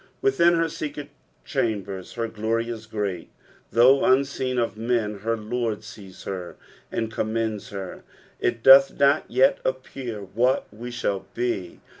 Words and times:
Within 0.19 0.55
her 0.55 0.67
secret 0.67 1.09
chambers 1.45 2.13
her 2.13 2.27
glory 2.27 2.69
is 2.69 2.87
great. 2.87 3.29
Though 3.71 4.03
unseen 4.03 4.57
of 4.57 4.75
men 4.75 5.19
her 5.19 5.37
Lord 5.37 5.83
sees 5.83 6.23
her, 6.23 6.55
and 6.91 7.13
commends 7.13 7.69
her. 7.69 8.01
"It 8.39 8.63
doth 8.63 8.97
not 8.97 9.29
yet 9.29 9.59
appear 9.63 10.21
what 10.21 10.65
we 10.73 10.89
shall 10.89 11.27
be. 11.35 11.81